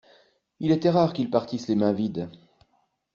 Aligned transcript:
Il 0.59 0.71
était 0.71 0.89
rare 0.89 1.13
qu'ils 1.13 1.29
partissent 1.29 1.67
les 1.67 1.75
mains 1.75 1.93
vides. 1.93 2.31